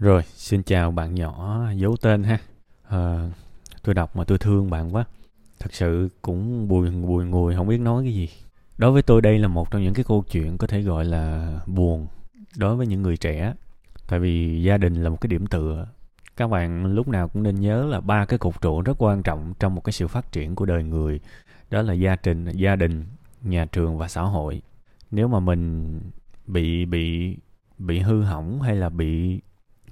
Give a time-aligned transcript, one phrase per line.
[0.00, 2.38] Rồi, xin chào bạn nhỏ giấu tên ha.
[2.88, 3.30] À,
[3.82, 5.04] tôi đọc mà tôi thương bạn quá.
[5.58, 8.28] Thật sự cũng bùi bùi ngùi không biết nói cái gì.
[8.78, 11.54] Đối với tôi đây là một trong những cái câu chuyện có thể gọi là
[11.66, 12.06] buồn
[12.56, 13.54] đối với những người trẻ.
[14.08, 15.86] Tại vì gia đình là một cái điểm tựa.
[16.36, 19.54] Các bạn lúc nào cũng nên nhớ là ba cái cột trụ rất quan trọng
[19.58, 21.20] trong một cái sự phát triển của đời người.
[21.70, 23.04] Đó là gia trình, gia đình,
[23.42, 24.62] nhà trường và xã hội.
[25.10, 26.00] Nếu mà mình
[26.46, 27.36] bị bị
[27.78, 29.40] bị hư hỏng hay là bị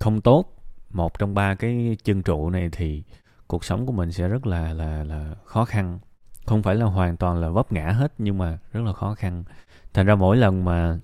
[0.00, 0.54] không tốt,
[0.90, 3.02] một trong ba cái chân trụ này thì
[3.46, 5.98] cuộc sống của mình sẽ rất là là là khó khăn.
[6.46, 9.45] Không phải là hoàn toàn là vấp ngã hết, nhưng mà rất là khó khăn.
[9.95, 10.98] Thành ra mỗi lần mà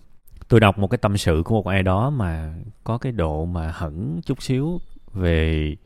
[0.48, 3.72] tôi đọc một cái tâm sự của một ai đó mà có cái độ mà
[3.72, 4.80] hẳn chút xíu
[5.12, 5.76] về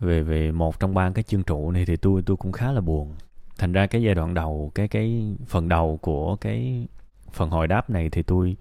[0.00, 2.80] về về một trong ba cái chân trụ này thì tôi tôi cũng khá là
[2.80, 3.14] buồn.
[3.58, 6.86] Thành ra cái giai đoạn đầu, cái cái phần đầu của cái
[7.32, 8.56] phần hồi đáp này thì tôi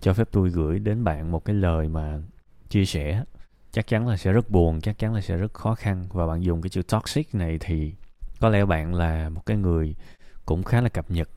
[0.00, 2.18] cho phép tôi gửi đến bạn một cái lời mà
[2.68, 3.24] chia sẻ
[3.72, 6.04] chắc chắn là sẽ rất buồn, chắc chắn là sẽ rất khó khăn.
[6.08, 7.92] Và bạn dùng cái chữ toxic này thì
[8.40, 9.94] có lẽ bạn là một cái người
[10.46, 11.28] cũng khá là cập nhật,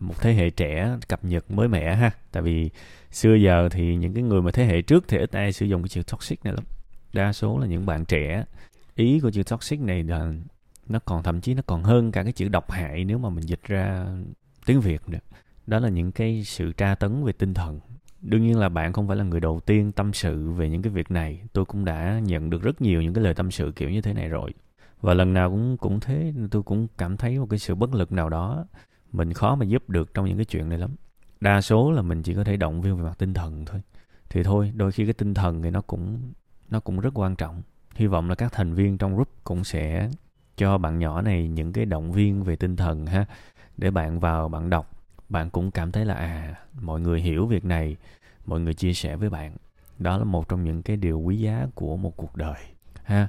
[0.00, 2.10] một thế hệ trẻ cập nhật mới mẻ ha.
[2.32, 2.70] Tại vì
[3.10, 5.82] xưa giờ thì những cái người mà thế hệ trước thì ít ai sử dụng
[5.82, 6.64] cái chữ toxic này lắm.
[7.12, 8.44] Đa số là những bạn trẻ.
[8.94, 10.32] Ý của chữ toxic này là
[10.88, 13.48] nó còn, thậm chí nó còn hơn cả cái chữ độc hại nếu mà mình
[13.48, 14.06] dịch ra
[14.66, 15.18] tiếng việt nữa.
[15.66, 17.80] Đó là những cái sự tra tấn về tinh thần
[18.22, 20.92] đương nhiên là bạn không phải là người đầu tiên tâm sự về những cái
[20.92, 21.42] việc này.
[21.52, 24.12] Tôi cũng đã nhận được rất nhiều những cái lời tâm sự kiểu như thế
[24.12, 24.54] này rồi.
[25.00, 28.12] Và lần nào cũng cũng thế, tôi cũng cảm thấy một cái sự bất lực
[28.12, 28.64] nào đó.
[29.12, 30.90] Mình khó mà giúp được trong những cái chuyện này lắm.
[31.40, 33.80] Đa số là mình chỉ có thể động viên về mặt tinh thần thôi.
[34.30, 36.32] Thì thôi, đôi khi cái tinh thần thì nó cũng
[36.70, 37.62] nó cũng rất quan trọng.
[37.94, 40.10] Hy vọng là các thành viên trong group cũng sẽ
[40.56, 43.24] cho bạn nhỏ này những cái động viên về tinh thần ha,
[43.76, 44.91] để bạn vào, bạn đọc
[45.32, 47.96] bạn cũng cảm thấy là à mọi người hiểu việc này,
[48.46, 49.52] mọi người chia sẻ với bạn.
[49.98, 52.58] Đó là một trong những cái điều quý giá của một cuộc đời,
[53.04, 53.28] ha.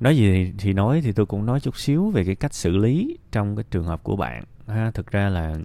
[0.00, 3.18] Nói gì thì nói, thì tôi cũng nói chút xíu về cái cách xử lý
[3.32, 4.90] trong cái trường hợp của bạn, ha.
[4.90, 5.56] Thực ra là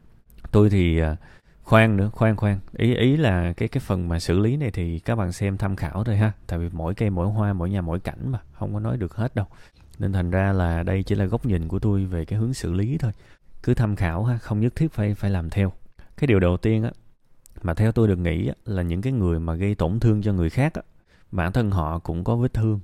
[0.52, 1.16] tôi thì à,
[1.64, 2.60] khoan nữa, khoan khoan.
[2.78, 5.76] Ý ý là cái cái phần mà xử lý này thì các bạn xem tham
[5.76, 6.32] khảo thôi, ha.
[6.48, 9.16] Tại vì mỗi cây, mỗi hoa, mỗi nhà, mỗi cảnh mà, không có nói được
[9.16, 9.46] hết đâu.
[10.00, 12.74] Nên thành ra là đây chỉ là góc nhìn của tôi về cái hướng xử
[12.74, 13.12] lý thôi.
[13.64, 15.72] Cứ tham khảo, ha, không nhất thiết phải phải làm theo
[16.18, 16.92] cái điều đầu tiên á
[17.62, 20.34] mà theo tôi được nghĩ á, là những cái người mà gây tổn thương cho
[20.34, 20.82] người khác á,
[21.32, 22.80] bản thân họ cũng có vết thương.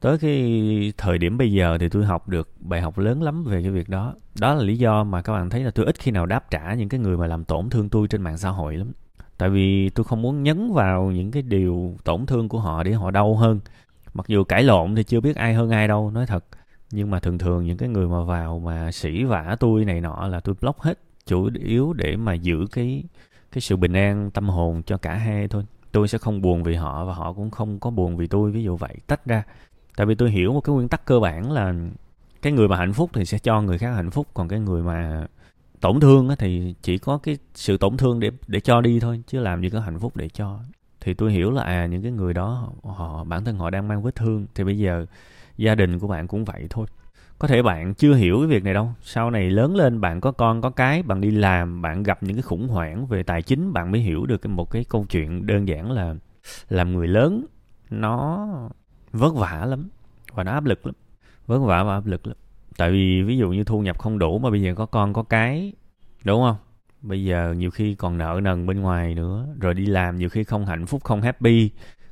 [0.00, 3.62] Tới cái thời điểm bây giờ thì tôi học được bài học lớn lắm về
[3.62, 4.14] cái việc đó.
[4.40, 6.74] Đó là lý do mà các bạn thấy là tôi ít khi nào đáp trả
[6.74, 8.92] những cái người mà làm tổn thương tôi trên mạng xã hội lắm.
[9.38, 12.92] Tại vì tôi không muốn nhấn vào những cái điều tổn thương của họ để
[12.92, 13.60] họ đau hơn.
[14.14, 16.44] Mặc dù cãi lộn thì chưa biết ai hơn ai đâu nói thật.
[16.90, 20.28] Nhưng mà thường thường những cái người mà vào mà sỉ vả tôi này nọ
[20.28, 23.04] là tôi block hết chủ yếu để mà giữ cái
[23.52, 25.64] cái sự bình an tâm hồn cho cả hai thôi.
[25.92, 28.62] Tôi sẽ không buồn vì họ và họ cũng không có buồn vì tôi, ví
[28.62, 28.94] dụ vậy.
[29.06, 29.42] Tách ra,
[29.96, 31.74] tại vì tôi hiểu một cái nguyên tắc cơ bản là
[32.42, 34.82] cái người mà hạnh phúc thì sẽ cho người khác hạnh phúc, còn cái người
[34.82, 35.26] mà
[35.80, 39.40] tổn thương thì chỉ có cái sự tổn thương để để cho đi thôi, chứ
[39.40, 40.58] làm gì có hạnh phúc để cho.
[41.00, 44.02] Thì tôi hiểu là à những cái người đó, họ, bản thân họ đang mang
[44.02, 45.06] vết thương, thì bây giờ
[45.56, 46.86] gia đình của bạn cũng vậy thôi
[47.38, 48.92] có thể bạn chưa hiểu cái việc này đâu.
[49.02, 52.36] Sau này lớn lên bạn có con, có cái, bạn đi làm, bạn gặp những
[52.36, 55.68] cái khủng hoảng về tài chính, bạn mới hiểu được một cái câu chuyện đơn
[55.68, 56.14] giản là
[56.68, 57.46] làm người lớn,
[57.90, 58.46] nó
[59.12, 59.88] vất vả lắm
[60.32, 60.94] và nó áp lực lắm.
[61.46, 62.36] Vất vả và áp lực lắm.
[62.76, 65.22] Tại vì ví dụ như thu nhập không đủ mà bây giờ có con, có
[65.22, 65.72] cái,
[66.24, 66.56] đúng không?
[67.02, 70.44] Bây giờ nhiều khi còn nợ nần bên ngoài nữa, rồi đi làm nhiều khi
[70.44, 71.70] không hạnh phúc, không happy,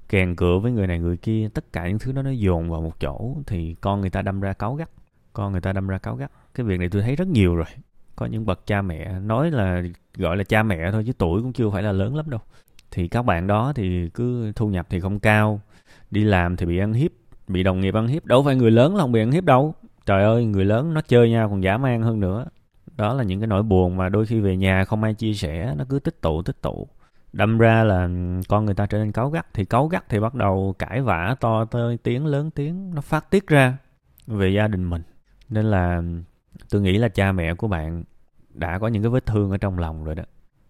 [0.08, 2.80] kèn cửa với người này người kia, tất cả những thứ đó nó dồn vào
[2.80, 4.90] một chỗ thì con người ta đâm ra cáu gắt
[5.36, 6.30] con người ta đâm ra cáu gắt.
[6.54, 7.66] Cái việc này tôi thấy rất nhiều rồi.
[8.16, 9.82] Có những bậc cha mẹ, nói là,
[10.16, 12.40] gọi là cha mẹ thôi chứ tuổi cũng chưa phải là lớn lắm đâu.
[12.90, 15.60] Thì các bạn đó thì cứ thu nhập thì không cao,
[16.10, 17.10] đi làm thì bị ăn hiếp,
[17.48, 18.24] bị đồng nghiệp ăn hiếp.
[18.24, 19.74] Đâu phải người lớn là không bị ăn hiếp đâu.
[20.06, 22.46] Trời ơi, người lớn nó chơi nhau còn giả man hơn nữa.
[22.96, 25.74] Đó là những cái nỗi buồn mà đôi khi về nhà không ai chia sẻ,
[25.78, 26.88] nó cứ tích tụ tích tụ.
[27.32, 28.08] Đâm ra là
[28.48, 31.36] con người ta trở nên cáu gắt, thì cáu gắt thì bắt đầu cãi vã
[31.40, 33.78] to tới tiếng, lớn tiếng, nó phát tiết ra
[34.26, 35.02] về gia đình mình
[35.48, 36.02] nên là
[36.70, 38.04] tôi nghĩ là cha mẹ của bạn
[38.54, 40.24] đã có những cái vết thương ở trong lòng rồi đó.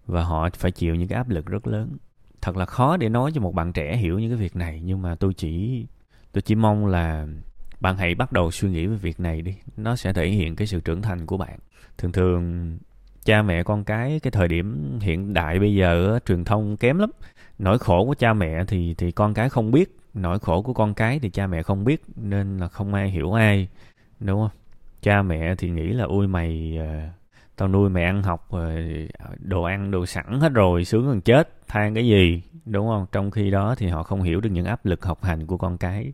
[0.07, 1.97] Và họ phải chịu những cái áp lực rất lớn.
[2.41, 5.03] Thật là khó để nói cho một bạn trẻ hiểu những cái việc này, nhưng
[5.03, 5.87] mà tôi chỉ
[6.33, 7.27] tôi chỉ mong là
[7.81, 9.57] bạn hãy bắt đầu suy nghĩ về việc này đi.
[9.77, 11.59] Nó sẽ thể hiện cái sự trưởng thành của bạn.
[11.99, 12.79] Thường thường,
[13.25, 17.11] cha mẹ con cái cái thời điểm hiện đại bây giờ truyền thông kém lắm.
[17.59, 19.97] Nỗi khổ của cha mẹ thì thì con cái không biết.
[20.15, 22.03] Nỗi khổ của con cái thì cha mẹ không biết.
[22.17, 23.69] Nên là không ai hiểu ai,
[24.21, 24.59] đúng không?
[25.07, 27.01] Cha mẹ thì nghĩ là ui mày ờ,
[27.57, 29.09] tao nuôi mẹ ăn học rồi
[29.39, 32.43] đồ ăn, đồ sẵn hết rồi, sướng hơn chết, than cái gì?
[32.65, 33.07] Đúng không?
[33.13, 35.79] Trong khi đó thì họ không hiểu được những áp lực học hành của con
[35.79, 36.13] cái.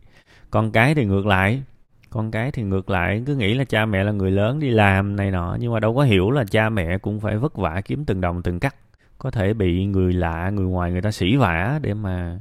[0.51, 1.63] Con cái thì ngược lại,
[2.09, 5.15] con cái thì ngược lại, cứ nghĩ là cha mẹ là người lớn đi làm
[5.15, 8.05] này nọ, nhưng mà đâu có hiểu là cha mẹ cũng phải vất vả kiếm
[8.05, 8.75] từng đồng từng cắt.
[9.17, 12.39] Có thể bị người lạ, người ngoài, người ta sỉ vả để mà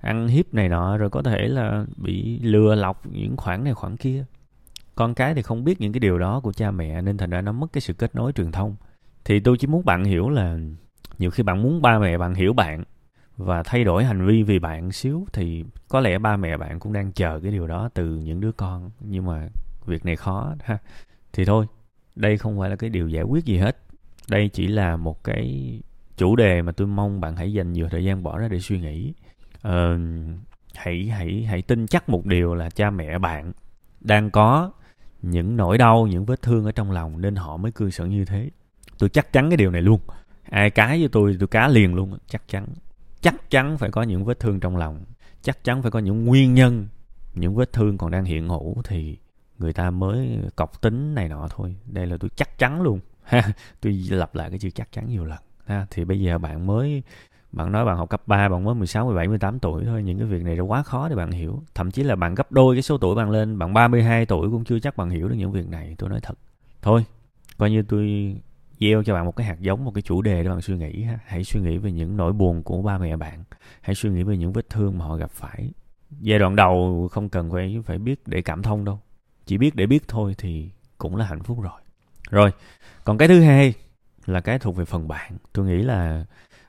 [0.00, 3.96] ăn hiếp này nọ, rồi có thể là bị lừa lọc những khoản này khoản
[3.96, 4.24] kia
[4.94, 7.40] con cái thì không biết những cái điều đó của cha mẹ nên thành ra
[7.40, 8.76] nó mất cái sự kết nối truyền thông.
[9.24, 10.58] Thì tôi chỉ muốn bạn hiểu là
[11.18, 12.84] nhiều khi bạn muốn ba mẹ bạn hiểu bạn
[13.36, 16.92] và thay đổi hành vi vì bạn xíu thì có lẽ ba mẹ bạn cũng
[16.92, 18.90] đang chờ cái điều đó từ những đứa con.
[19.00, 19.48] Nhưng mà
[19.86, 20.78] việc này khó ha.
[21.32, 21.66] Thì thôi
[22.16, 23.78] đây không phải là cái điều giải quyết gì hết.
[24.28, 25.80] Đây chỉ là một cái
[26.16, 28.80] chủ đề mà tôi mong bạn hãy dành nhiều thời gian bỏ ra để suy
[28.80, 29.14] nghĩ.
[29.62, 29.98] Ờ,
[30.74, 33.52] hãy hãy hãy tin chắc một điều là cha mẹ bạn
[34.00, 34.70] đang có
[35.30, 38.24] những nỗi đau, những vết thương ở trong lòng nên họ mới cư xử như
[38.24, 38.50] thế.
[38.98, 40.00] Tôi chắc chắn cái điều này luôn.
[40.50, 42.66] Ai cái với tôi tôi cá liền luôn, chắc chắn.
[43.20, 45.04] Chắc chắn phải có những vết thương trong lòng.
[45.42, 46.88] Chắc chắn phải có những nguyên nhân,
[47.34, 49.18] những vết thương còn đang hiện hữu thì
[49.58, 51.76] người ta mới cọc tính này nọ thôi.
[51.86, 53.00] Đây là tôi chắc chắn luôn.
[53.22, 53.42] Ha
[53.80, 55.38] tôi lặp lại cái chữ chắc chắn nhiều lần.
[55.66, 57.02] Ha, thì bây giờ bạn mới
[57.56, 60.26] bạn nói bạn học cấp 3 bạn mới 16, 17, 18 tuổi thôi những cái
[60.26, 61.62] việc này nó quá khó để bạn hiểu.
[61.74, 64.64] Thậm chí là bạn gấp đôi cái số tuổi bạn lên bạn 32 tuổi cũng
[64.64, 66.34] chưa chắc bạn hiểu được những việc này tôi nói thật.
[66.82, 67.04] Thôi
[67.58, 68.36] coi như tôi
[68.80, 71.02] gieo cho bạn một cái hạt giống một cái chủ đề để bạn suy nghĩ
[71.02, 71.18] ha.
[71.26, 73.44] Hãy suy nghĩ về những nỗi buồn của ba mẹ bạn.
[73.80, 75.70] Hãy suy nghĩ về những vết thương mà họ gặp phải.
[76.20, 79.00] Giai đoạn đầu không cần phải phải biết để cảm thông đâu.
[79.46, 81.80] Chỉ biết để biết thôi thì cũng là hạnh phúc rồi.
[82.30, 82.50] Rồi
[83.04, 83.74] còn cái thứ hai
[84.26, 85.32] là cái thuộc về phần bạn.
[85.52, 86.24] Tôi nghĩ là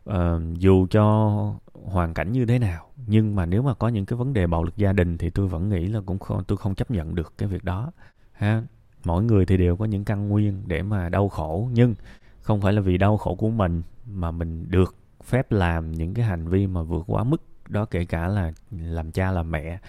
[0.10, 0.16] uh,
[0.58, 1.54] dù cho
[1.84, 4.64] hoàn cảnh như thế nào nhưng mà nếu mà có những cái vấn đề bạo
[4.64, 7.34] lực gia đình thì tôi vẫn nghĩ là cũng không tôi không chấp nhận được
[7.38, 7.92] cái việc đó
[8.32, 8.64] ha.
[9.04, 11.96] Mỗi người thì đều có những căn nguyên để mà đau khổ nhưng
[12.42, 16.26] không phải là vì đau khổ của mình mà mình được phép làm những cái
[16.26, 19.80] hành vi mà vượt quá mức đó kể cả là làm cha làm mẹ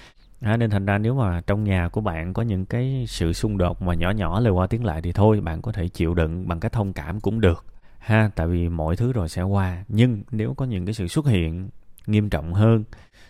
[0.40, 3.58] à, nên thành ra nếu mà trong nhà của bạn có những cái sự xung
[3.58, 6.48] đột mà nhỏ nhỏ lời qua tiếng lại thì thôi bạn có thể chịu đựng
[6.48, 7.64] bằng cái thông cảm cũng được.
[7.98, 9.84] Ha tại vì mọi thứ rồi sẽ qua.
[9.88, 11.68] Nhưng nếu có những cái sự xuất hiện
[12.06, 12.84] nghiêm trọng hơn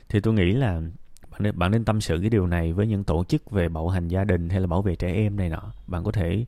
[0.09, 0.81] thì tôi nghĩ là
[1.31, 3.89] bạn nên, bạn nên tâm sự cái điều này với những tổ chức về bạo
[3.89, 5.73] hành gia đình hay là bảo vệ trẻ em này nọ.
[5.87, 6.45] Bạn có thể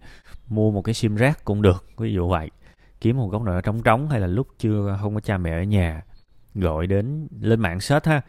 [0.48, 2.50] mua một cái sim rác cũng được ví dụ vậy.
[3.00, 5.60] Kiếm một góc nào đó trống trống hay là lúc chưa không có cha mẹ
[5.60, 6.02] ở nhà
[6.54, 8.22] gọi đến lên mạng search ha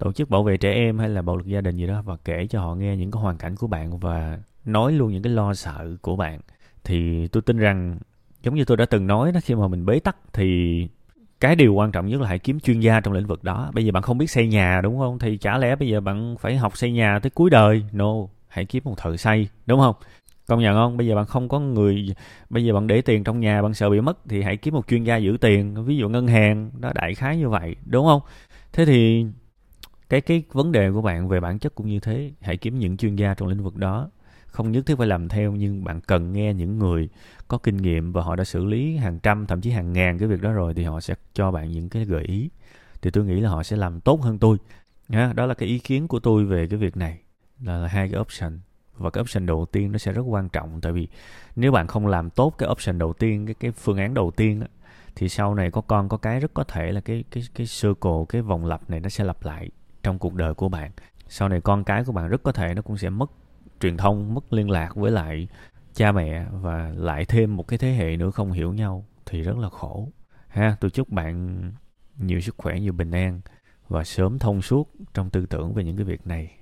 [0.00, 2.16] tổ chức bảo vệ trẻ em hay là bạo lực gia đình gì đó, và
[2.24, 5.32] kể cho họ nghe những cái hoàn cảnh của bạn và nói luôn những cái
[5.32, 6.40] lo sợ của bạn.
[6.84, 7.98] Thì tôi tin rằng,
[8.42, 10.88] giống như tôi đã từng nói đó, khi mà mình bế tắc thì
[11.40, 13.70] cái điều quan trọng nhất là hãy kiếm chuyên gia trong lĩnh vực đó.
[13.74, 15.18] Bây giờ bạn không biết xây nhà, đúng không?
[15.18, 17.84] Thì chả lẽ bây giờ bạn phải học xây nhà tới cuối đời?
[17.92, 18.14] No,
[18.48, 19.94] hãy kiếm một thợ xây, đúng không?
[20.46, 20.96] Công nhận không?
[20.96, 22.14] Bây giờ bạn không có người,
[22.50, 24.86] bây giờ bạn để tiền trong nhà, bạn sợ bị mất thì hãy kiếm một
[24.88, 28.20] chuyên gia giữ tiền, ví dụ ngân hàng, đó, đại khái như vậy, đúng không?
[28.72, 29.26] Thế thì
[30.10, 32.32] cái cái vấn đề của bạn về bản chất cũng như thế.
[32.40, 34.10] Hãy kiếm những chuyên gia trong lĩnh vực đó.
[34.46, 37.08] Không nhất thiết phải làm theo nhưng bạn cần nghe những người
[37.48, 40.28] có kinh nghiệm và họ đã xử lý hàng trăm thậm chí hàng ngàn cái
[40.28, 42.50] việc đó rồi thì họ sẽ cho bạn những cái gợi ý.
[43.02, 44.56] Thì tôi nghĩ là họ sẽ làm tốt hơn tôi.
[45.08, 47.18] Ha đó là cái ý kiến của tôi về cái việc này.
[47.60, 48.60] Là, là hai cái option.
[48.96, 51.08] Và cái option đầu tiên nó sẽ rất quan trọng tại vì
[51.56, 54.60] nếu bạn không làm tốt cái option đầu tiên cái cái phương án đầu tiên
[54.60, 54.66] đó,
[55.14, 58.24] thì sau này có con có cái rất có thể là cái cái cái circle
[58.28, 59.70] cái vòng lặp này nó sẽ lặp lại
[60.02, 60.90] trong cuộc đời của bạn.
[61.28, 63.30] Sau này con cái của bạn rất có thể nó cũng sẽ mất
[63.80, 65.48] truyền thông, mất liên lạc với lại
[65.94, 69.58] cha mẹ và lại thêm một cái thế hệ nữa không hiểu nhau thì rất
[69.58, 70.08] là khổ.
[70.48, 71.62] Ha, tôi chúc bạn
[72.18, 73.40] nhiều sức khỏe, nhiều bình an
[73.88, 76.56] và sớm thông suốt trong tư tưởng về những cái việc này.